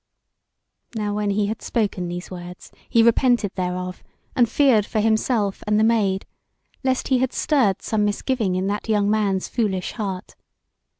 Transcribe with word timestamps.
Now 0.95 1.13
when 1.13 1.29
he 1.29 1.45
had 1.45 1.61
spoken 1.61 2.07
these 2.07 2.31
words, 2.31 2.71
he 2.89 3.03
repented 3.03 3.51
thereof, 3.53 4.03
and 4.35 4.49
feared 4.49 4.83
for 4.83 4.99
himself 4.99 5.61
and 5.67 5.79
the 5.79 5.83
Maid, 5.83 6.25
lest 6.83 7.09
he 7.09 7.19
had 7.19 7.31
stirred 7.33 7.83
some 7.83 8.03
misgiving 8.03 8.55
in 8.55 8.65
that 8.65 8.89
young 8.89 9.11
man's 9.11 9.47
foolish 9.47 9.91
heart. 9.91 10.33